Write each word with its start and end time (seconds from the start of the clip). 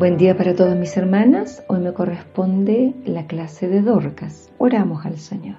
Buen 0.00 0.16
día 0.16 0.34
para 0.34 0.54
todas 0.54 0.78
mis 0.78 0.96
hermanas. 0.96 1.62
Hoy 1.68 1.80
me 1.80 1.92
corresponde 1.92 2.94
la 3.04 3.26
clase 3.26 3.68
de 3.68 3.82
Dorcas. 3.82 4.50
Oramos 4.56 5.04
al 5.04 5.18
Señor. 5.18 5.58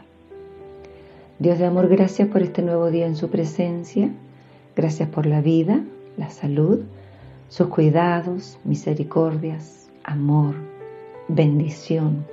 Dios 1.37 1.59
de 1.59 1.67
amor, 1.67 1.87
gracias 1.87 2.27
por 2.27 2.41
este 2.41 2.63
nuevo 2.63 2.89
día 2.89 3.05
en 3.05 3.15
su 3.15 3.29
presencia. 3.29 4.09
Gracias 4.75 5.07
por 5.09 5.27
la 5.27 5.41
vida, 5.41 5.83
la 6.17 6.31
salud, 6.31 6.79
sus 7.49 7.67
cuidados, 7.67 8.57
misericordias, 8.63 9.91
amor, 10.03 10.55
bendición, 11.27 12.25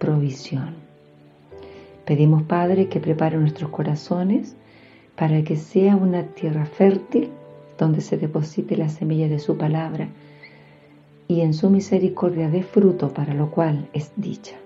provisión. 0.00 0.74
Pedimos, 2.06 2.42
Padre, 2.42 2.88
que 2.88 2.98
prepare 2.98 3.36
nuestros 3.36 3.70
corazones 3.70 4.56
para 5.14 5.44
que 5.44 5.54
sea 5.54 5.94
una 5.94 6.24
tierra 6.24 6.66
fértil 6.66 7.30
donde 7.78 8.00
se 8.00 8.16
deposite 8.16 8.76
la 8.76 8.88
semilla 8.88 9.28
de 9.28 9.38
su 9.38 9.56
palabra 9.56 10.08
y 11.28 11.40
en 11.40 11.54
su 11.54 11.70
misericordia 11.70 12.50
dé 12.50 12.62
fruto 12.62 13.08
para 13.08 13.34
lo 13.34 13.50
cual 13.50 13.88
es 13.92 14.12
dicha. 14.16 14.56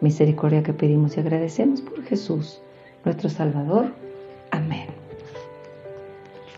Misericordia 0.00 0.62
que 0.62 0.72
pedimos 0.72 1.16
y 1.16 1.20
agradecemos 1.20 1.80
por 1.80 2.02
Jesús, 2.02 2.60
nuestro 3.04 3.28
Salvador. 3.28 3.86
Amén. 4.50 4.86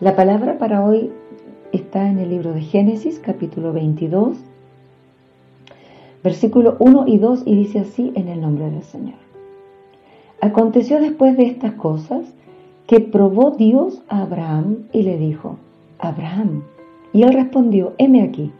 La 0.00 0.16
palabra 0.16 0.58
para 0.58 0.84
hoy 0.84 1.10
está 1.72 2.08
en 2.08 2.18
el 2.18 2.30
libro 2.30 2.52
de 2.52 2.62
Génesis, 2.62 3.18
capítulo 3.18 3.72
22, 3.72 4.38
versículo 6.24 6.76
1 6.78 7.04
y 7.06 7.18
2, 7.18 7.42
y 7.44 7.56
dice 7.56 7.80
así 7.80 8.12
en 8.14 8.28
el 8.28 8.40
nombre 8.40 8.70
del 8.70 8.82
Señor. 8.82 9.18
Aconteció 10.40 11.00
después 11.00 11.36
de 11.36 11.44
estas 11.44 11.74
cosas 11.74 12.24
que 12.86 13.00
probó 13.00 13.50
Dios 13.50 14.02
a 14.08 14.22
Abraham 14.22 14.84
y 14.92 15.02
le 15.02 15.18
dijo, 15.18 15.58
Abraham, 15.98 16.62
y 17.12 17.22
él 17.22 17.34
respondió, 17.34 17.92
heme 17.98 18.22
aquí 18.22 18.52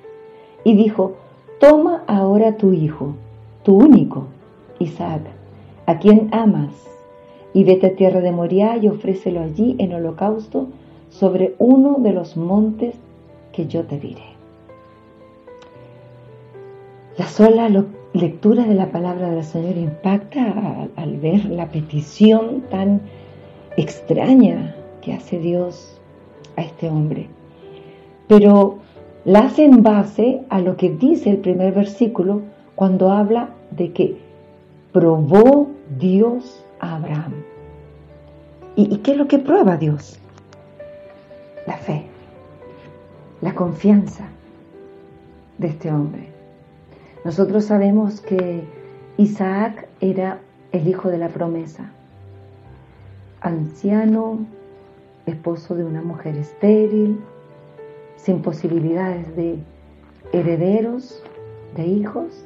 y 0.65 0.75
dijo, 0.75 1.15
toma 1.59 2.05
ahora 2.07 2.57
tu 2.57 2.73
hijo, 2.73 3.15
tu 3.63 3.77
único, 3.77 4.27
Isaac, 4.79 5.23
a 5.87 5.99
quien 5.99 6.29
amas, 6.33 6.73
y 7.53 7.65
vete 7.65 7.89
a 7.89 7.97
tierra 7.97 8.21
de 8.21 8.33
Moriah 8.33 8.77
y 8.77 8.89
ofrécelo 8.89 9.41
allí 9.41 9.77
en 9.79 9.93
holocausto 9.93 10.69
sobre 11.11 11.55
uno 11.59 11.97
de 11.99 12.13
los 12.13 12.37
montes 12.37 12.95
que 13.53 13.67
yo 13.67 13.85
te 13.85 13.99
diré. 13.99 14.23
La 17.19 17.27
sola 17.27 17.69
lectura 18.13 18.65
de 18.65 18.75
la 18.75 18.91
palabra 18.91 19.31
del 19.31 19.45
Señor 19.45 19.77
impacta 19.77 20.89
al 20.97 21.17
ver 21.19 21.45
la 21.47 21.69
petición 21.69 22.63
tan 22.71 23.03
extraña 23.77 24.75
que 25.03 25.13
hace 25.13 25.39
Dios 25.39 26.01
a 26.57 26.63
este 26.63 26.89
hombre. 26.89 27.29
Pero 28.29 28.79
la 29.25 29.41
hace 29.41 29.65
en 29.65 29.83
base 29.83 30.43
a 30.49 30.61
lo 30.61 30.77
que 30.77 30.91
dice 30.91 31.31
el 31.31 31.39
primer 31.39 31.75
versículo 31.75 32.43
cuando 32.75 33.11
habla 33.11 33.51
de 33.71 33.93
que 33.93 34.19
probó 34.93 35.69
Dios 35.99 36.65
a 36.81 36.97
Abraham. 36.97 37.35
¿Y, 38.77 38.99
qué 38.99 39.13
es 39.13 39.17
lo 39.19 39.29
que 39.29 39.39
prueba 39.39 39.77
Dios? 39.77 40.19
La 41.67 41.77
fe, 41.77 42.07
la 43.43 43.55
confianza 43.55 44.25
de 45.59 45.69
este 45.69 45.91
hombre. 45.91 46.29
Nosotros 47.25 47.67
sabemos 47.67 48.23
que 48.23 48.65
Isaac 49.19 49.89
era 50.01 50.39
el 50.73 50.89
hijo 50.89 51.11
de 51.11 51.19
la 51.19 51.29
promesa, 51.29 51.91
anciano, 53.43 54.39
esposo 55.27 55.75
de 55.75 55.85
una 55.85 56.01
mujer 56.01 56.37
estéril, 56.37 57.21
sin 58.23 58.43
posibilidades 58.43 59.35
de 59.37 59.59
herederos, 60.33 61.23
de 61.77 61.87
hijos, 61.87 62.45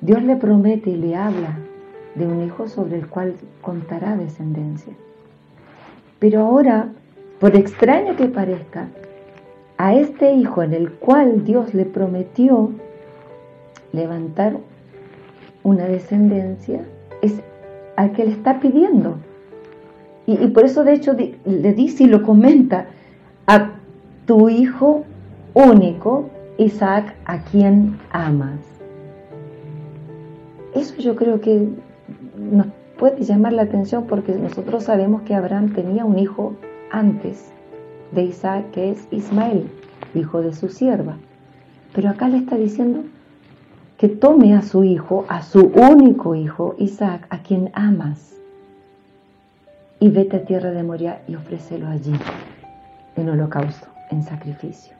Dios 0.00 0.22
le 0.22 0.36
promete 0.36 0.90
y 0.90 0.96
le 0.96 1.16
habla 1.16 1.58
de 2.14 2.26
un 2.26 2.44
hijo 2.44 2.68
sobre 2.68 2.98
el 2.98 3.08
cual 3.08 3.34
contará 3.60 4.16
descendencia. 4.16 4.92
Pero 6.18 6.40
ahora, 6.40 6.92
por 7.40 7.56
extraño 7.56 8.16
que 8.16 8.26
parezca, 8.26 8.88
a 9.78 9.94
este 9.94 10.34
hijo 10.34 10.62
en 10.62 10.74
el 10.74 10.92
cual 10.92 11.44
Dios 11.44 11.74
le 11.74 11.84
prometió 11.84 12.70
levantar 13.92 14.58
una 15.64 15.84
descendencia, 15.84 16.82
es 17.22 17.40
al 17.96 18.12
que 18.12 18.24
le 18.24 18.32
está 18.32 18.60
pidiendo. 18.60 19.16
Y, 20.26 20.36
por 20.48 20.64
eso 20.64 20.84
de 20.84 20.94
hecho 20.94 21.14
le 21.14 21.72
dice 21.72 22.04
y 22.04 22.06
lo 22.06 22.22
comenta, 22.22 22.86
tu 24.32 24.48
hijo 24.48 25.04
único, 25.52 26.30
Isaac, 26.56 27.14
a 27.26 27.44
quien 27.44 27.98
amas. 28.12 28.60
Eso 30.74 30.96
yo 30.96 31.16
creo 31.16 31.42
que 31.42 31.68
nos 32.38 32.68
puede 32.98 33.22
llamar 33.24 33.52
la 33.52 33.60
atención 33.60 34.06
porque 34.06 34.32
nosotros 34.32 34.84
sabemos 34.84 35.20
que 35.20 35.34
Abraham 35.34 35.74
tenía 35.74 36.06
un 36.06 36.18
hijo 36.18 36.54
antes 36.90 37.52
de 38.12 38.22
Isaac, 38.22 38.70
que 38.70 38.92
es 38.92 39.06
Ismael, 39.10 39.68
hijo 40.14 40.40
de 40.40 40.54
su 40.54 40.70
sierva. 40.70 41.18
Pero 41.94 42.08
acá 42.08 42.30
le 42.30 42.38
está 42.38 42.56
diciendo 42.56 43.00
que 43.98 44.08
tome 44.08 44.54
a 44.54 44.62
su 44.62 44.82
hijo, 44.82 45.26
a 45.28 45.42
su 45.42 45.70
único 45.74 46.34
hijo, 46.34 46.74
Isaac, 46.78 47.26
a 47.28 47.42
quien 47.42 47.70
amas, 47.74 48.34
y 50.00 50.08
vete 50.08 50.38
a 50.38 50.44
tierra 50.46 50.70
de 50.70 50.82
Moria 50.84 51.20
y 51.28 51.34
ofrécelo 51.34 51.86
allí, 51.86 52.14
en 53.16 53.28
holocausto 53.28 53.91
en 54.12 54.22
sacrificio. 54.22 54.94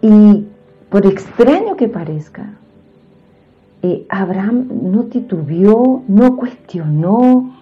Y 0.00 0.46
por 0.88 1.06
extraño 1.06 1.76
que 1.76 1.88
parezca, 1.88 2.54
eh, 3.82 4.06
Abraham 4.08 4.68
no 4.82 5.04
titubeó, 5.04 6.02
no 6.06 6.36
cuestionó, 6.36 7.54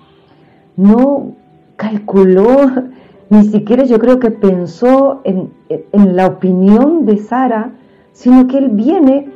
no 0.77 1.33
calculó, 1.77 2.71
ni 3.31 3.45
siquiera 3.45 3.85
yo 3.85 3.99
creo 3.99 4.19
que 4.21 4.31
pensó 4.31 5.21
en, 5.25 5.51
en 5.69 6.17
la 6.17 6.27
opinión 6.27 7.07
de 7.07 7.17
Sara, 7.19 7.73
sino 8.13 8.47
que 8.49 8.59
él 8.59 8.69
viene 8.71 9.29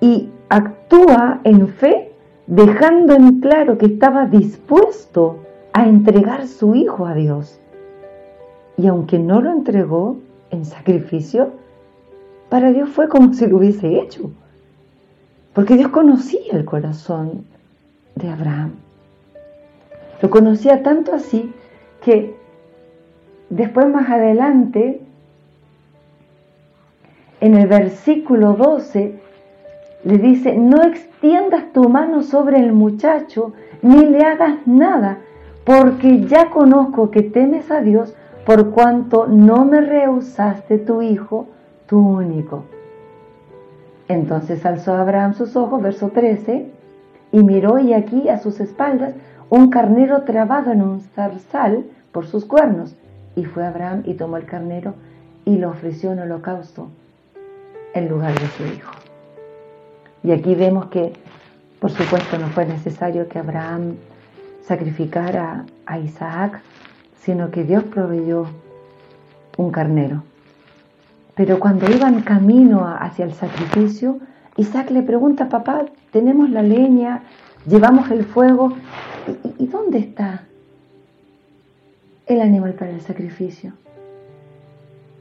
y 0.00 0.28
actúa 0.48 1.40
en 1.44 1.68
fe, 1.68 2.12
dejando 2.46 3.14
en 3.14 3.40
claro 3.40 3.78
que 3.78 3.86
estaba 3.86 4.26
dispuesto 4.26 5.38
a 5.72 5.86
entregar 5.86 6.46
su 6.48 6.74
hijo 6.74 7.06
a 7.06 7.14
Dios. 7.14 7.61
Y 8.76 8.86
aunque 8.86 9.18
no 9.18 9.40
lo 9.40 9.50
entregó 9.50 10.16
en 10.50 10.64
sacrificio, 10.64 11.52
para 12.48 12.72
Dios 12.72 12.90
fue 12.90 13.08
como 13.08 13.32
si 13.32 13.46
lo 13.46 13.58
hubiese 13.58 13.98
hecho. 14.00 14.30
Porque 15.54 15.76
Dios 15.76 15.90
conocía 15.90 16.52
el 16.52 16.64
corazón 16.64 17.44
de 18.14 18.28
Abraham. 18.28 18.72
Lo 20.20 20.30
conocía 20.30 20.82
tanto 20.82 21.14
así 21.14 21.52
que 22.02 22.36
después 23.50 23.88
más 23.88 24.08
adelante, 24.08 25.00
en 27.40 27.54
el 27.56 27.66
versículo 27.66 28.54
12, 28.54 29.20
le 30.04 30.18
dice, 30.18 30.56
no 30.56 30.82
extiendas 30.82 31.72
tu 31.72 31.88
mano 31.88 32.22
sobre 32.22 32.58
el 32.58 32.72
muchacho, 32.72 33.52
ni 33.82 34.06
le 34.06 34.24
hagas 34.24 34.66
nada, 34.66 35.18
porque 35.64 36.24
ya 36.26 36.50
conozco 36.50 37.10
que 37.10 37.22
temes 37.22 37.70
a 37.70 37.80
Dios, 37.80 38.14
por 38.44 38.70
cuanto 38.70 39.26
no 39.26 39.64
me 39.64 39.80
rehusaste 39.80 40.78
tu 40.78 41.02
hijo, 41.02 41.48
tu 41.86 41.98
único. 41.98 42.64
Entonces 44.08 44.64
alzó 44.66 44.94
Abraham 44.94 45.34
sus 45.34 45.56
ojos, 45.56 45.80
verso 45.80 46.08
13, 46.08 46.70
y 47.32 47.42
miró 47.42 47.78
y 47.78 47.92
aquí 47.92 48.28
a 48.28 48.38
sus 48.38 48.60
espaldas 48.60 49.14
un 49.48 49.70
carnero 49.70 50.22
trabado 50.22 50.72
en 50.72 50.82
un 50.82 51.00
zarzal 51.00 51.84
por 52.10 52.26
sus 52.26 52.44
cuernos. 52.44 52.96
Y 53.36 53.44
fue 53.44 53.64
Abraham 53.66 54.02
y 54.04 54.14
tomó 54.14 54.36
el 54.36 54.44
carnero 54.44 54.94
y 55.44 55.58
lo 55.58 55.70
ofreció 55.70 56.12
en 56.12 56.20
holocausto 56.20 56.88
en 57.94 58.08
lugar 58.08 58.38
de 58.38 58.46
su 58.48 58.64
hijo. 58.64 58.92
Y 60.22 60.32
aquí 60.32 60.54
vemos 60.54 60.86
que, 60.86 61.12
por 61.80 61.90
supuesto, 61.90 62.38
no 62.38 62.48
fue 62.48 62.66
necesario 62.66 63.28
que 63.28 63.38
Abraham 63.38 63.96
sacrificara 64.62 65.64
a 65.86 65.98
Isaac 65.98 66.60
sino 67.24 67.50
que 67.50 67.64
Dios 67.64 67.84
proveyó 67.84 68.46
un 69.56 69.70
carnero. 69.70 70.24
Pero 71.34 71.58
cuando 71.58 71.90
iban 71.90 72.22
camino 72.22 72.86
hacia 72.86 73.24
el 73.24 73.32
sacrificio, 73.32 74.18
Isaac 74.56 74.90
le 74.90 75.02
pregunta, 75.02 75.48
papá, 75.48 75.86
tenemos 76.10 76.50
la 76.50 76.62
leña, 76.62 77.22
llevamos 77.66 78.10
el 78.10 78.24
fuego, 78.24 78.74
¿y, 79.58 79.66
dónde 79.66 79.98
está 79.98 80.44
el 82.26 82.40
animal 82.40 82.74
para 82.74 82.90
el 82.90 83.00
sacrificio? 83.00 83.72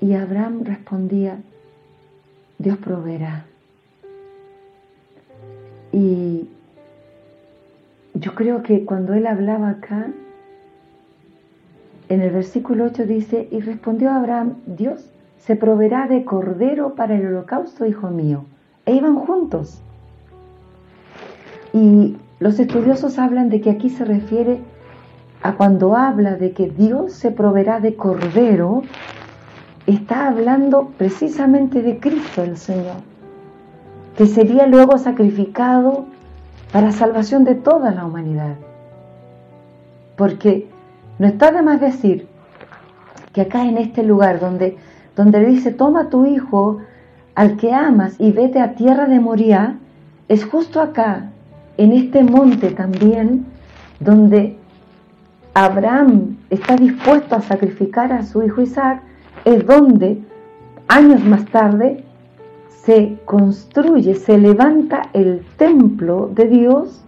Y 0.02 0.16
Abraham 0.16 0.64
respondía, 0.64 1.38
Dios 2.58 2.78
proveerá. 2.78 3.46
Y 5.94 6.50
yo 8.16 8.36
creo 8.36 8.64
que 8.64 8.84
cuando 8.86 9.14
él 9.14 9.28
hablaba 9.28 9.70
acá, 9.70 10.08
en 12.12 12.22
el 12.22 12.32
versículo 12.32 12.84
8 12.88 13.06
dice, 13.06 13.48
y 13.52 13.62
respondió 13.62 14.12
Abraham, 14.12 14.56
Dios 14.66 15.10
se 15.38 15.56
proveerá 15.56 16.08
de 16.08 16.26
cordero 16.26 16.94
para 16.94 17.16
el 17.16 17.26
holocausto, 17.26 17.86
hijo 17.86 18.10
mío. 18.10 18.44
E 18.86 18.94
iban 18.94 19.16
juntos. 19.16 19.82
Y 21.72 22.18
los 22.40 22.60
estudiosos 22.60 23.18
hablan 23.18 23.50
de 23.50 23.62
que 23.62 23.70
aquí 23.70 23.90
se 23.90 24.04
refiere 24.04 24.60
a 25.42 25.54
cuando 25.54 25.96
habla 25.96 26.36
de 26.36 26.52
que 26.52 26.70
Dios 26.70 27.14
se 27.14 27.32
proveerá 27.32 27.80
de 27.80 27.96
cordero, 27.96 28.82
está 29.88 30.28
hablando 30.28 30.92
precisamente 30.98 31.82
de 31.82 31.98
Cristo 31.98 32.44
el 32.44 32.58
Señor, 32.58 32.98
que 34.18 34.26
sería 34.26 34.68
luego 34.68 34.98
sacrificado 34.98 36.08
para 36.74 36.92
salvación 36.92 37.46
de 37.46 37.56
toda 37.56 37.92
la 37.92 38.06
humanidad. 38.06 38.56
Porque 40.18 40.68
no 41.22 41.28
está 41.28 41.52
de 41.52 41.62
más 41.62 41.80
decir 41.80 42.26
que 43.32 43.42
acá 43.42 43.64
en 43.66 43.78
este 43.78 44.02
lugar 44.02 44.40
donde, 44.40 44.78
donde 45.16 45.46
dice, 45.46 45.70
toma 45.70 46.10
tu 46.10 46.26
hijo 46.26 46.80
al 47.36 47.58
que 47.58 47.72
amas 47.72 48.16
y 48.18 48.32
vete 48.32 48.60
a 48.60 48.74
tierra 48.74 49.06
de 49.06 49.20
Moría, 49.20 49.78
es 50.30 50.44
justo 50.44 50.82
acá, 50.82 51.30
en 51.78 51.92
este 51.92 52.24
monte 52.24 52.72
también, 52.72 53.46
donde 54.00 54.58
Abraham 55.54 56.38
está 56.50 56.76
dispuesto 56.76 57.36
a 57.36 57.42
sacrificar 57.42 58.12
a 58.12 58.24
su 58.24 58.42
hijo 58.42 58.64
Isaac, 58.64 59.04
es 59.46 59.64
donde 59.68 60.24
años 60.88 61.24
más 61.24 61.46
tarde 61.46 62.04
se 62.84 63.20
construye, 63.26 64.16
se 64.16 64.40
levanta 64.40 65.04
el 65.14 65.46
templo 65.58 66.32
de 66.34 66.48
Dios 66.48 67.04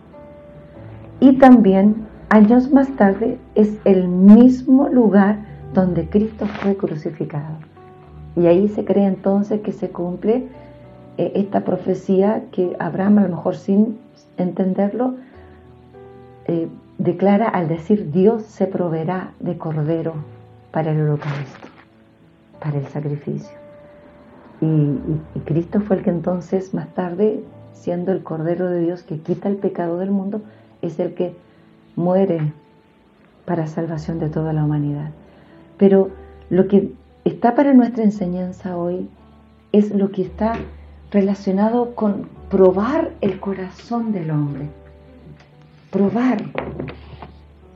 y 1.20 1.32
también 1.40 2.03
años 2.34 2.72
más 2.72 2.90
tarde 2.96 3.38
es 3.54 3.78
el 3.86 4.08
mismo 4.08 4.90
lugar 4.90 5.38
donde 5.76 6.10
Cristo 6.10 6.48
fue 6.48 6.76
crucificado. 6.76 7.58
Y 8.36 8.48
ahí 8.48 8.70
se 8.70 8.84
cree 8.84 9.06
entonces 9.06 9.62
que 9.62 9.72
se 9.72 9.90
cumple 9.92 10.48
eh, 11.20 11.32
esta 11.36 11.64
profecía 11.64 12.46
que 12.52 12.76
Abraham, 12.80 13.20
a 13.20 13.22
lo 13.28 13.36
mejor 13.36 13.56
sin 13.56 14.00
entenderlo, 14.38 15.14
eh, 16.48 16.70
declara 16.98 17.50
al 17.50 17.68
decir 17.68 18.10
Dios 18.12 18.42
se 18.42 18.66
proveerá 18.66 19.34
de 19.40 19.56
cordero 19.60 20.16
para 20.72 20.90
el 20.90 21.02
holocausto, 21.02 21.68
para 22.60 22.80
el 22.80 22.88
sacrificio. 22.88 23.56
Y, 24.60 24.98
Cristo 25.46 25.82
fue 25.82 25.98
el 25.98 26.04
que 26.04 26.10
entonces 26.10 26.74
más 26.74 26.88
tarde, 26.96 27.44
siendo 27.74 28.12
el 28.12 28.24
cordero 28.24 28.72
de 28.72 28.80
Dios 28.80 29.04
que 29.04 29.20
quita 29.20 29.50
el 29.50 29.58
pecado 29.58 30.00
del 30.00 30.10
mundo, 30.10 30.42
es 30.82 31.00
el 31.00 31.14
que 31.14 31.36
muere 31.96 32.54
para 33.46 33.68
salvación 33.68 34.20
de 34.20 34.30
toda 34.30 34.54
la 34.54 34.64
humanidad. 34.64 35.12
Pero 35.78 36.10
lo 36.50 36.68
que 36.68 36.94
está 37.26 37.56
para 37.56 37.74
nuestra 37.74 38.04
enseñanza 38.04 38.78
hoy 38.78 39.10
es 39.72 39.94
lo 39.94 40.12
que 40.12 40.22
está 40.22 40.54
relacionado 41.12 41.96
con 41.96 42.28
probar 42.50 43.12
el 43.22 43.40
corazón 43.40 44.12
del 44.12 44.32
hombre 44.32 44.70
probar 45.94 46.44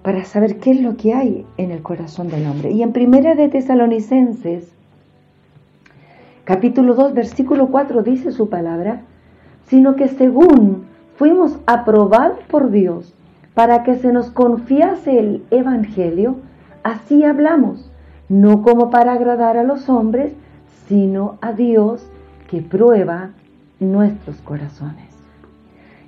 para 0.02 0.26
saber 0.26 0.58
qué 0.58 0.72
es 0.72 0.82
lo 0.82 0.98
que 0.98 1.14
hay 1.14 1.46
en 1.58 1.70
el 1.70 1.84
corazón 1.84 2.30
del 2.30 2.48
hombre. 2.48 2.72
Y 2.72 2.82
en 2.82 2.92
Primera 2.92 3.36
de 3.36 3.48
Tesalonicenses, 3.48 4.72
capítulo 6.44 6.96
2, 6.96 7.14
versículo 7.14 7.68
4 7.68 8.02
dice 8.02 8.32
su 8.32 8.50
palabra, 8.50 9.02
sino 9.68 9.96
que 9.96 10.08
según 10.08 10.86
fuimos 11.16 11.60
aprobados 11.68 12.40
por 12.48 12.72
Dios 12.72 13.14
para 13.58 13.82
que 13.82 13.96
se 13.96 14.14
nos 14.14 14.30
confiase 14.30 15.18
el 15.18 15.44
Evangelio, 15.50 16.36
así 16.84 17.24
hablamos, 17.24 17.90
no 18.30 18.62
como 18.62 18.92
para 18.92 19.14
agradar 19.14 19.58
a 19.58 19.64
los 19.64 19.90
hombres, 19.90 20.32
sino 20.88 21.40
a 21.42 21.54
Dios 21.54 22.08
que 22.52 22.62
prueba 22.62 23.32
nuestros 23.80 24.36
corazones. 24.42 25.08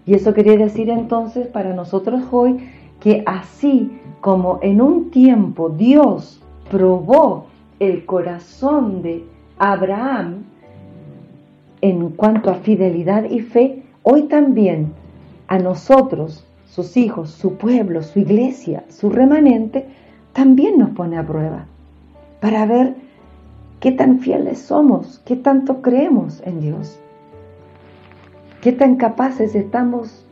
Y 0.06 0.14
eso 0.14 0.36
quería 0.36 0.58
decir 0.58 0.92
entonces 0.92 1.48
para 1.48 1.74
nosotros 1.74 2.22
hoy 2.30 2.70
que 3.00 3.24
así 3.26 4.00
como 4.22 4.60
en 4.62 4.80
un 4.80 5.10
tiempo 5.10 5.70
Dios 5.70 6.44
probó 6.70 7.48
el 7.80 8.06
corazón 8.06 9.02
de 9.02 9.26
Abraham 9.58 10.44
en 11.82 12.10
cuanto 12.12 12.52
a 12.52 12.58
fidelidad 12.58 13.24
y 13.24 13.40
fe, 13.40 13.82
hoy 14.04 14.28
también 14.28 14.94
a 15.48 15.58
nosotros, 15.58 16.46
sus 16.70 16.98
hijos, 16.98 17.32
su 17.32 17.56
pueblo, 17.56 18.04
su 18.04 18.20
iglesia, 18.20 18.84
su 18.90 19.10
remanente, 19.10 19.88
también 20.34 20.78
nos 20.78 20.92
pone 20.92 21.18
a 21.18 21.26
prueba 21.26 21.66
para 22.40 22.66
ver 22.66 22.96
qué 23.80 23.92
tan 23.92 24.20
fieles 24.20 24.60
somos, 24.60 25.22
qué 25.26 25.36
tanto 25.36 25.82
creemos 25.82 26.42
en 26.46 26.62
Dios. 26.62 27.00
¿Qué 28.62 28.74
tan 28.74 28.98
capaces 28.98 29.56
estamos 29.56 30.26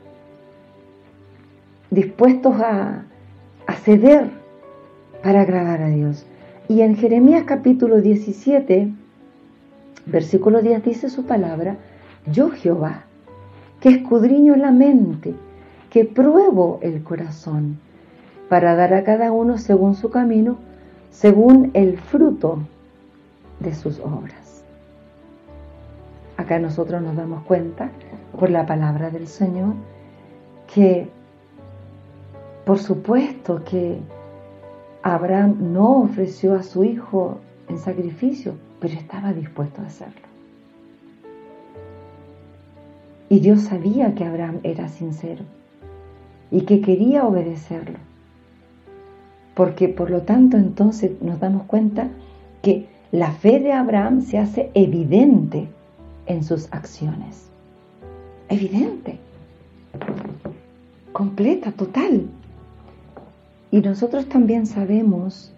dispuestos 1.90 2.56
a, 2.60 3.06
ceder 3.84 4.30
para 5.24 5.42
agradar 5.42 5.82
a 5.82 5.88
Dios? 5.88 6.26
Y 6.68 6.82
en 6.82 6.98
Jeremías 6.98 7.46
capítulo 7.46 8.02
17, 8.02 8.92
versículo 10.06 10.62
10 10.62 10.84
dice 10.84 11.10
su 11.10 11.26
palabra, 11.26 11.78
yo 12.30 12.50
Jehová, 12.50 13.06
que 13.80 13.90
escudriño 13.90 14.58
la 14.58 14.72
mente, 14.72 15.34
que 15.90 16.06
pruebo 16.06 16.80
el 16.82 17.04
corazón, 17.04 17.80
para 18.50 18.76
dar 18.76 18.94
a 18.94 19.04
cada 19.04 19.32
uno 19.32 19.58
según 19.58 19.96
su 19.96 20.10
camino, 20.10 20.58
según 21.12 21.72
el 21.74 21.98
fruto 21.98 22.60
de 23.60 23.74
sus 23.74 24.00
obras. 24.00 24.64
Acá 26.38 26.60
nosotros 26.60 27.02
nos 27.02 27.16
damos 27.16 27.44
cuenta 27.44 27.90
por 28.40 28.50
la 28.50 28.66
palabra 28.66 29.10
del 29.10 29.28
Señor, 29.28 29.74
que 30.74 31.10
por 32.66 32.80
supuesto 32.80 33.64
que 33.64 34.00
Abraham 35.02 35.74
no 35.74 36.02
ofreció 36.02 36.56
a 36.56 36.64
su 36.64 36.84
hijo 36.84 37.40
en 37.70 37.78
sacrificio, 37.78 38.56
pero 38.80 38.94
estaba 38.94 39.34
dispuesto 39.34 39.82
a 39.82 39.86
hacerlo. 39.86 40.28
Y 43.30 43.40
Dios 43.40 43.62
sabía 43.62 44.16
que 44.16 44.24
Abraham 44.24 44.60
era 44.64 44.88
sincero 44.88 45.44
y 46.52 46.62
que 46.62 46.82
quería 46.82 47.26
obedecerlo. 47.26 47.98
Porque 49.56 49.90
por 49.90 50.10
lo 50.10 50.22
tanto 50.22 50.58
entonces 50.58 51.22
nos 51.22 51.40
damos 51.40 51.64
cuenta 51.64 52.10
que 52.62 52.88
la 53.12 53.32
fe 53.32 53.60
de 53.60 53.74
Abraham 53.74 54.22
se 54.22 54.38
hace 54.38 54.72
evidente 54.74 55.68
en 56.26 56.44
sus 56.44 56.72
acciones 56.72 57.48
evidente, 58.50 59.18
completa, 61.12 61.72
total. 61.72 62.28
Y 63.72 63.82
nosotros 63.82 64.28
también 64.28 64.66
sabemos 64.66 65.52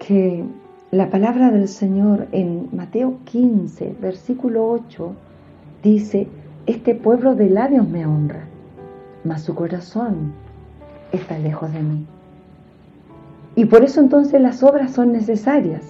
que 0.00 0.44
la 0.90 1.10
palabra 1.10 1.50
del 1.50 1.68
Señor 1.68 2.28
en 2.32 2.68
Mateo 2.72 3.18
15, 3.24 3.96
versículo 4.00 4.70
8, 4.70 5.12
dice, 5.82 6.28
este 6.66 6.94
pueblo 6.94 7.34
de 7.34 7.48
labios 7.48 7.88
me 7.88 8.06
honra, 8.06 8.44
mas 9.24 9.42
su 9.42 9.54
corazón 9.54 10.32
está 11.12 11.38
lejos 11.38 11.72
de 11.72 11.80
mí. 11.80 12.06
Y 13.54 13.64
por 13.66 13.84
eso 13.84 14.00
entonces 14.00 14.40
las 14.40 14.62
obras 14.62 14.92
son 14.92 15.12
necesarias. 15.12 15.82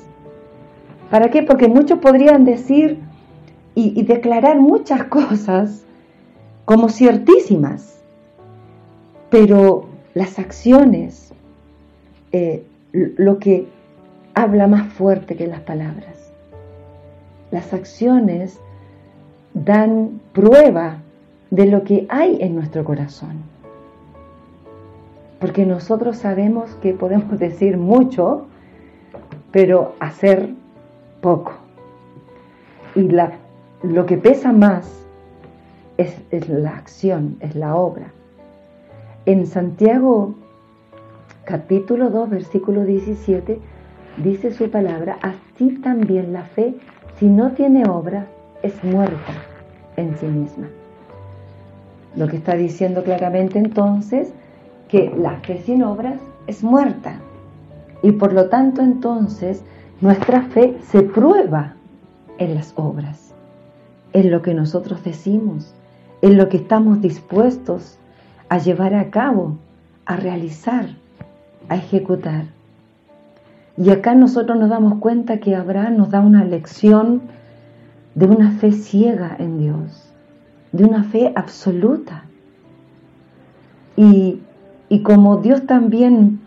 ¿Para 1.10 1.30
qué? 1.30 1.42
Porque 1.42 1.68
muchos 1.68 1.98
podrían 1.98 2.44
decir, 2.44 3.00
y, 3.76 4.02
declarar 4.02 4.58
muchas 4.58 5.04
cosas 5.08 5.84
como 6.64 6.88
ciertísimas, 6.88 8.00
pero 9.30 9.86
las 10.14 10.38
acciones, 10.38 11.32
eh, 12.32 12.64
lo 12.92 13.38
que 13.38 13.68
habla 14.34 14.66
más 14.66 14.92
fuerte 14.92 15.36
que 15.36 15.46
las 15.46 15.60
palabras. 15.60 16.32
Las 17.50 17.72
acciones 17.72 18.58
dan 19.64 20.20
prueba 20.34 20.98
de 21.50 21.66
lo 21.66 21.82
que 21.84 22.06
hay 22.10 22.38
en 22.40 22.54
nuestro 22.54 22.84
corazón. 22.84 23.36
Porque 25.40 25.64
nosotros 25.64 26.18
sabemos 26.18 26.74
que 26.82 26.92
podemos 26.92 27.38
decir 27.38 27.78
mucho, 27.78 28.46
pero 29.52 29.94
hacer 29.98 30.50
poco. 31.22 31.54
Y 32.94 33.08
lo 33.82 34.06
que 34.06 34.18
pesa 34.18 34.52
más 34.52 35.06
es, 35.96 36.48
la 36.48 36.76
acción, 36.76 37.36
es 37.40 37.54
la 37.54 37.76
obra. 37.76 38.12
En 39.24 39.46
Santiago 39.46 40.34
capítulo 41.44 42.10
2, 42.10 42.30
versículo 42.30 42.84
17, 42.84 43.58
dice 44.18 44.52
su 44.52 44.70
palabra, 44.70 45.18
así 45.22 45.78
también 45.78 46.32
la 46.32 46.42
fe, 46.42 46.74
si 47.18 47.26
no 47.26 47.52
tiene 47.52 47.88
obra, 47.88 48.26
es 48.66 48.84
muerta 48.84 49.32
en 49.96 50.16
sí 50.18 50.26
misma. 50.26 50.68
Lo 52.14 52.28
que 52.28 52.36
está 52.36 52.54
diciendo 52.54 53.02
claramente 53.02 53.58
entonces 53.58 54.32
que 54.88 55.12
la 55.16 55.36
fe 55.40 55.62
sin 55.64 55.82
obras 55.82 56.18
es 56.46 56.62
muerta. 56.62 57.20
Y 58.02 58.12
por 58.12 58.32
lo 58.32 58.48
tanto 58.48 58.82
entonces 58.82 59.62
Nuestra 60.02 60.42
fe 60.42 60.76
se 60.82 61.00
prueba 61.00 61.72
en 62.36 62.54
las 62.54 62.74
obras, 62.76 63.32
en 64.12 64.30
lo 64.30 64.42
que 64.42 64.52
nosotros 64.52 65.02
decimos, 65.02 65.72
en 66.20 66.36
lo 66.36 66.50
que 66.50 66.58
estamos 66.58 67.00
dispuestos 67.00 67.96
a 68.50 68.58
llevar 68.58 68.94
a 68.94 69.08
cabo, 69.08 69.56
a 70.04 70.16
realizar, 70.16 70.90
a 71.70 71.76
ejecutar. 71.76 72.44
Y 73.78 73.88
acá 73.88 74.14
nosotros 74.14 74.58
nos 74.58 74.68
damos 74.68 74.98
cuenta 74.98 75.38
que 75.38 75.56
Abraham 75.56 75.96
nos 75.96 76.10
da 76.10 76.20
una 76.20 76.44
lección 76.44 77.22
de 78.16 78.26
una 78.26 78.50
fe 78.50 78.72
ciega 78.72 79.36
en 79.38 79.60
Dios, 79.60 80.12
de 80.72 80.84
una 80.84 81.04
fe 81.04 81.32
absoluta. 81.36 82.24
Y, 83.96 84.40
y 84.88 85.02
como 85.02 85.36
Dios 85.36 85.66
también 85.66 86.40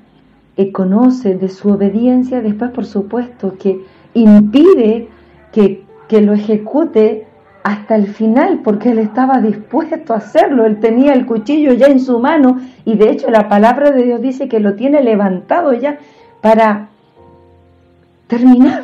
conoce 0.68 1.36
de 1.36 1.48
su 1.48 1.70
obediencia, 1.70 2.42
después 2.42 2.72
por 2.72 2.86
supuesto 2.86 3.56
que 3.58 3.86
impide 4.14 5.08
que, 5.54 5.86
que 6.10 6.22
lo 6.22 6.34
ejecute 6.34 7.28
hasta 7.64 7.96
el 7.96 8.08
final, 8.08 8.60
porque 8.64 8.92
él 8.92 9.00
estaba 9.00 9.40
dispuesto 9.42 10.14
a 10.14 10.18
hacerlo, 10.18 10.66
él 10.66 10.80
tenía 10.80 11.14
el 11.14 11.26
cuchillo 11.26 11.74
ya 11.74 11.88
en 11.88 12.00
su 12.00 12.20
mano 12.20 12.60
y 12.84 12.96
de 12.96 13.10
hecho 13.10 13.30
la 13.30 13.48
palabra 13.48 13.92
de 13.92 14.04
Dios 14.04 14.22
dice 14.22 14.50
que 14.50 14.60
lo 14.60 14.76
tiene 14.76 15.02
levantado 15.02 15.74
ya 15.74 15.98
para 16.42 16.90
terminar 18.28 18.84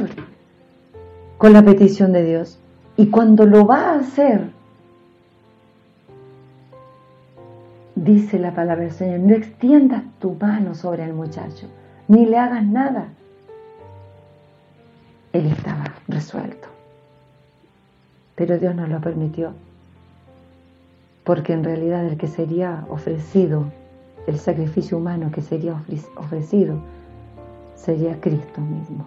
con 1.37 1.53
la 1.53 1.63
petición 1.63 2.11
de 2.13 2.23
Dios. 2.23 2.59
Y 2.97 3.07
cuando 3.07 3.45
lo 3.45 3.65
va 3.65 3.91
a 3.91 3.99
hacer, 3.99 4.51
dice 7.95 8.39
la 8.39 8.53
palabra 8.53 8.83
del 8.83 8.93
Señor, 8.93 9.19
no 9.19 9.35
extiendas 9.35 10.03
tu 10.19 10.35
mano 10.35 10.75
sobre 10.75 11.03
el 11.03 11.13
muchacho, 11.13 11.67
ni 12.07 12.25
le 12.25 12.37
hagas 12.37 12.65
nada. 12.65 13.09
Él 15.33 15.47
estaba 15.47 15.93
resuelto. 16.07 16.69
Pero 18.35 18.57
Dios 18.57 18.75
no 18.75 18.87
lo 18.87 19.01
permitió, 19.01 19.53
porque 21.23 21.53
en 21.53 21.63
realidad 21.63 22.05
el 22.05 22.17
que 22.17 22.27
sería 22.27 22.85
ofrecido, 22.89 23.65
el 24.27 24.37
sacrificio 24.39 24.97
humano 24.97 25.31
que 25.31 25.41
sería 25.41 25.81
ofrecido, 26.15 26.77
sería 27.75 28.19
Cristo 28.19 28.61
mismo, 28.61 29.05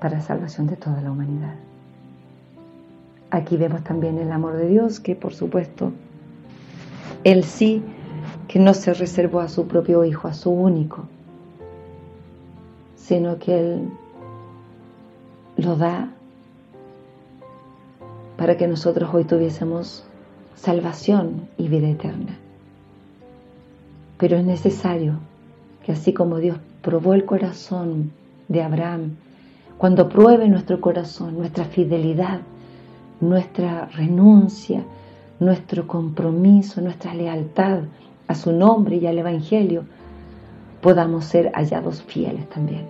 para 0.00 0.20
salvación 0.20 0.66
de 0.66 0.76
toda 0.76 1.00
la 1.00 1.10
humanidad. 1.10 1.54
Aquí 3.34 3.56
vemos 3.56 3.82
también 3.82 4.18
el 4.18 4.30
amor 4.30 4.56
de 4.56 4.68
Dios, 4.68 5.00
que 5.00 5.16
por 5.16 5.34
supuesto 5.34 5.90
él 7.24 7.42
sí 7.42 7.82
que 8.46 8.60
no 8.60 8.74
se 8.74 8.94
reservó 8.94 9.40
a 9.40 9.48
su 9.48 9.66
propio 9.66 10.04
Hijo, 10.04 10.28
a 10.28 10.34
su 10.34 10.50
único, 10.50 11.08
sino 12.94 13.40
que 13.40 13.58
Él 13.58 13.88
lo 15.56 15.74
da 15.74 16.12
para 18.36 18.56
que 18.56 18.68
nosotros 18.68 19.10
hoy 19.12 19.24
tuviésemos 19.24 20.04
salvación 20.54 21.48
y 21.58 21.66
vida 21.66 21.88
eterna. 21.88 22.38
Pero 24.16 24.36
es 24.36 24.44
necesario 24.44 25.14
que 25.84 25.90
así 25.90 26.12
como 26.12 26.38
Dios 26.38 26.58
probó 26.82 27.14
el 27.14 27.24
corazón 27.24 28.12
de 28.46 28.62
Abraham, 28.62 29.16
cuando 29.76 30.08
pruebe 30.08 30.48
nuestro 30.48 30.80
corazón, 30.80 31.36
nuestra 31.36 31.64
fidelidad, 31.64 32.42
nuestra 33.20 33.86
renuncia, 33.86 34.84
nuestro 35.40 35.86
compromiso, 35.86 36.80
nuestra 36.80 37.14
lealtad 37.14 37.80
a 38.26 38.34
su 38.34 38.52
nombre 38.52 38.96
y 38.96 39.06
al 39.06 39.18
Evangelio, 39.18 39.84
podamos 40.80 41.24
ser 41.24 41.50
hallados 41.54 42.02
fieles 42.02 42.48
también. 42.48 42.86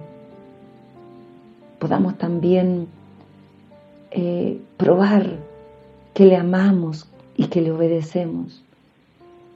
Podamos 1.78 2.16
también 2.16 2.88
eh, 4.10 4.60
probar 4.76 5.38
que 6.14 6.24
le 6.26 6.36
amamos 6.36 7.08
y 7.36 7.46
que 7.46 7.60
le 7.60 7.72
obedecemos. 7.72 8.64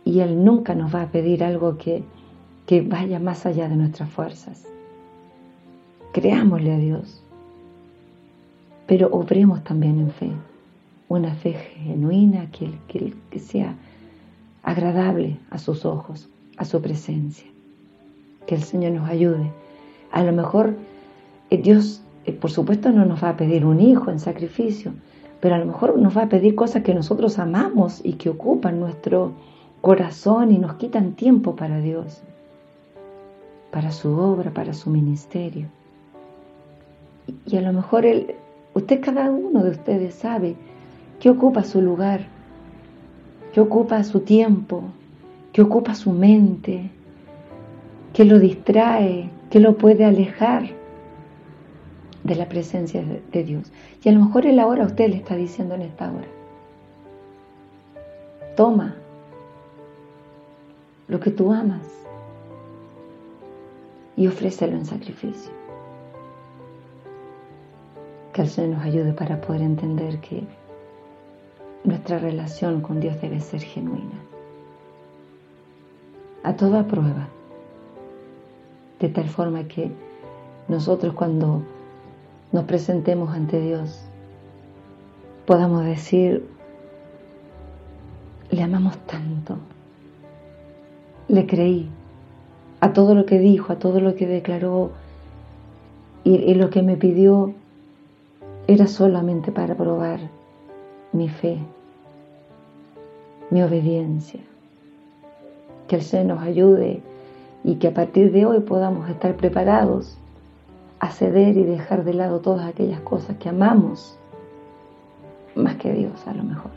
Y 0.05 0.21
Él 0.21 0.45
nunca 0.45 0.75
nos 0.75 0.95
va 0.95 1.03
a 1.03 1.11
pedir 1.11 1.45
algo 1.45 1.79
que, 1.79 2.03
que 2.67 2.81
vaya 2.81 3.19
más 3.19 3.47
allá 3.47 3.69
de 3.69 3.77
nuestras 3.77 4.11
fuerzas. 4.11 4.67
Creámosle 6.13 6.73
a 6.73 6.79
Dios, 6.79 7.23
pero 8.87 9.09
obremos 9.13 9.63
también 9.63 9.99
en 10.01 10.11
fe 10.11 10.33
una 11.09 11.35
fe 11.35 11.53
genuina 11.53 12.51
que, 12.51 13.39
sea 13.39 13.75
agradable 14.63 15.39
a 15.51 15.59
sus 15.59 15.85
ojos, 15.85 16.29
a 16.57 16.65
su 16.65 16.81
presencia. 16.83 17.47
Que 18.47 18.55
el 18.55 18.63
Señor 18.63 18.93
nos 18.93 19.09
ayude. 19.09 19.51
A 20.13 20.23
lo 20.23 20.33
mejor 20.33 20.75
eh, 21.51 21.59
Dios, 21.59 22.03
eh, 22.27 22.33
por 22.33 22.51
supuesto, 22.51 22.91
no 22.93 23.05
nos 23.05 23.23
va 23.23 23.31
a 23.31 23.37
pedir 23.37 23.65
un 23.65 23.81
hijo 23.81 24.11
en 24.11 24.21
sacrificio, 24.21 24.93
pero 25.41 25.55
a 25.55 25.59
lo 25.59 25.67
mejor 25.67 25.99
nos 25.99 26.17
va 26.17 26.23
a 26.23 26.29
pedir 26.29 26.55
cosas 26.55 26.83
que 26.83 26.95
nosotros 26.95 27.39
amamos 27.39 28.01
y 28.05 28.15
que 28.15 28.29
ocupan 28.29 28.81
nuestro 28.81 29.33
corazón 29.81 30.53
y 30.53 30.59
nos 30.59 30.75
quitan 30.75 31.13
tiempo 31.13 31.57
para 31.57 31.81
Dios, 31.81 32.21
para 33.71 33.93
su 33.93 34.13
obra, 34.19 34.51
para 34.51 34.75
su 34.75 34.91
ministerio. 34.91 35.69
Y, 37.27 37.55
y 37.55 37.57
a 37.57 37.63
lo 37.63 37.73
mejor 37.73 38.05
él, 38.05 38.35
usted, 38.75 39.01
cada 39.01 39.31
uno 39.31 39.63
de 39.63 39.71
ustedes 39.71 40.15
sabe 40.15 40.57
¿Qué 41.21 41.31
ocupa 41.31 41.65
su 41.65 41.83
lugar? 41.83 42.21
¿Qué 43.53 43.61
ocupa 43.61 44.05
su 44.05 44.21
tiempo? 44.21 44.85
¿Qué 45.53 45.63
ocupa 45.63 45.95
su 45.95 46.13
mente? 46.13 46.91
¿Qué 48.13 48.25
lo 48.25 48.39
distrae? 48.39 49.29
¿Qué 49.51 49.59
lo 49.59 49.77
puede 49.77 50.05
alejar 50.05 50.69
de 52.23 52.35
la 52.37 52.49
presencia 52.49 53.03
de 53.33 53.43
Dios? 53.43 53.73
Y 54.05 54.09
a 54.09 54.13
lo 54.13 54.25
mejor 54.27 54.47
Él 54.47 54.61
ahora 54.61 54.85
usted 54.85 55.09
le 55.09 55.17
está 55.17 55.35
diciendo 55.35 55.75
en 55.75 55.83
esta 55.83 56.13
hora, 56.13 56.29
toma 58.57 58.95
lo 61.09 61.19
que 61.19 61.31
tú 61.31 61.53
amas 61.53 61.83
y 64.17 64.29
ofrécelo 64.29 64.77
en 64.77 64.85
sacrificio. 64.85 65.51
Que 68.33 68.43
el 68.43 68.49
Señor 68.49 68.77
nos 68.77 68.85
ayude 68.85 69.13
para 69.13 69.41
poder 69.41 69.63
entender 69.63 70.21
que 70.21 70.45
nuestra 71.85 72.19
relación 72.19 72.81
con 72.81 73.01
Dios 73.01 73.21
debe 73.21 73.41
ser 73.41 73.63
genuina. 73.63 74.19
A 76.43 76.55
toda 76.55 76.87
prueba. 76.87 77.29
De 79.01 79.09
tal 79.09 79.29
forma 79.29 79.65
que 79.65 79.91
nosotros 80.67 81.15
cuando 81.15 81.63
nos 82.53 82.65
presentemos 82.65 83.35
ante 83.35 83.61
Dios 83.61 84.09
podamos 85.47 85.85
decir, 85.85 86.47
le 88.51 88.63
amamos 88.63 88.99
tanto, 89.07 89.57
le 91.29 91.47
creí 91.47 91.89
a 92.81 92.93
todo 92.93 93.15
lo 93.15 93.25
que 93.25 93.39
dijo, 93.39 93.73
a 93.73 93.79
todo 93.79 94.01
lo 94.01 94.15
que 94.15 94.27
declaró 94.27 94.91
y, 96.25 96.53
lo 96.53 96.69
que 96.69 96.83
me 96.83 96.97
pidió 96.97 97.55
era 98.67 98.87
solamente 98.87 99.51
para 99.51 99.75
probar 99.75 100.21
mi 101.13 101.29
fe, 101.29 101.59
mi 103.51 103.63
obediencia. 103.63 104.41
Que 105.87 105.97
el 105.97 106.03
Señor 106.03 106.27
nos 106.37 106.43
ayude 106.43 107.03
y 107.65 107.77
que 107.77 107.89
a 107.89 107.95
partir 107.95 108.33
de 108.33 108.47
hoy 108.47 108.61
podamos 108.61 109.09
estar 109.09 109.37
preparados 109.37 110.19
a 111.01 111.11
ceder 111.11 111.57
y 111.57 111.63
dejar 111.63 112.05
de 112.05 112.15
lado 112.15 112.41
todas 112.41 112.67
aquellas 112.67 113.01
cosas 113.01 113.37
que 113.39 113.49
amamos 113.49 114.19
más 115.55 115.77
que 115.77 115.93
Dios 115.93 116.27
a 116.27 116.35
lo 116.35 116.43
mejor 116.43 116.71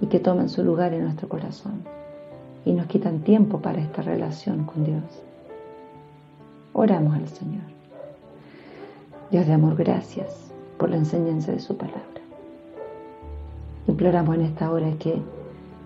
y 0.00 0.06
que 0.06 0.20
tomen 0.20 0.48
su 0.48 0.62
lugar 0.62 0.92
en 0.92 1.04
nuestro 1.04 1.28
corazón 1.28 1.82
y 2.64 2.72
nos 2.72 2.86
quitan 2.86 3.20
tiempo 3.20 3.60
para 3.60 3.80
esta 3.80 4.02
relación 4.02 4.64
con 4.64 4.84
Dios. 4.84 5.02
Oramos 6.72 7.14
al 7.14 7.28
Señor. 7.28 7.62
Dios 9.30 9.46
de 9.46 9.52
amor, 9.52 9.76
gracias 9.76 10.52
por 10.76 10.90
la 10.90 10.96
enseñanza 10.96 11.52
de 11.52 11.60
su 11.60 11.76
palabra. 11.76 12.15
Imploramos 13.88 14.34
en 14.34 14.42
esta 14.42 14.70
hora 14.70 14.90
que 14.98 15.22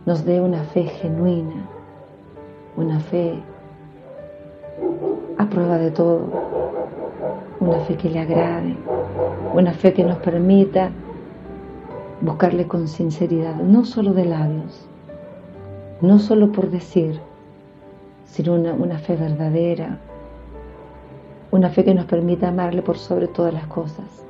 nos 0.07 0.25
dé 0.25 0.40
una 0.40 0.64
fe 0.64 0.85
genuina, 0.85 1.66
una 2.76 2.99
fe 2.99 3.35
a 5.37 5.47
prueba 5.47 5.76
de 5.78 5.90
todo, 5.90 6.23
una 7.61 7.78
fe 7.80 7.97
que 7.97 8.09
le 8.09 8.21
agrade, 8.21 8.76
una 9.54 9.73
fe 9.73 9.92
que 9.92 10.04
nos 10.04 10.19
permita 10.19 10.90
buscarle 12.23 12.66
con 12.66 12.88
sinceridad, 12.88 13.57
no 13.57 13.85
solo 13.85 14.14
de 14.14 14.25
labios, 14.25 14.88
no 16.00 16.19
solo 16.19 16.52
por 16.52 16.71
decir, 16.71 17.21
sino 18.25 18.54
una, 18.54 18.73
una 18.73 18.99
fe 18.99 19.16
verdadera, 19.16 19.99
una 21.50 21.69
fe 21.69 21.85
que 21.85 21.95
nos 21.95 22.07
permita 22.07 22.49
amarle 22.49 22.80
por 22.80 22.97
sobre 22.97 23.28
todas 23.28 23.52
las 23.52 23.66
cosas 23.66 24.25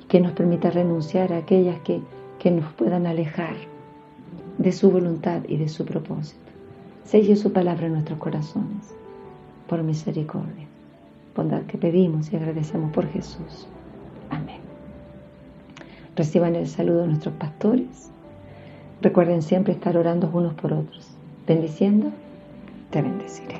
y 0.00 0.04
que 0.04 0.20
nos 0.20 0.32
permita 0.32 0.70
renunciar 0.70 1.32
a 1.32 1.38
aquellas 1.38 1.80
que, 1.80 2.00
que 2.40 2.50
nos 2.50 2.72
puedan 2.72 3.06
alejar 3.06 3.54
de 4.56 4.72
su 4.72 4.90
voluntad 4.90 5.42
y 5.46 5.58
de 5.58 5.68
su 5.68 5.84
propósito. 5.84 6.40
Selle 7.04 7.36
su 7.36 7.52
palabra 7.52 7.86
en 7.86 7.92
nuestros 7.92 8.18
corazones, 8.18 8.94
por 9.68 9.82
misericordia, 9.82 10.66
bondad 11.36 11.62
que 11.62 11.76
pedimos 11.76 12.32
y 12.32 12.36
agradecemos 12.36 12.92
por 12.92 13.06
Jesús. 13.08 13.68
Amén. 14.30 14.60
Reciban 16.16 16.56
el 16.56 16.66
saludo 16.66 17.02
de 17.02 17.08
nuestros 17.08 17.34
pastores. 17.34 18.10
Recuerden 19.02 19.42
siempre 19.42 19.74
estar 19.74 19.96
orando 19.96 20.30
unos 20.32 20.54
por 20.54 20.72
otros. 20.72 21.10
Bendiciendo, 21.46 22.10
te 22.90 23.02
bendeciré. 23.02 23.56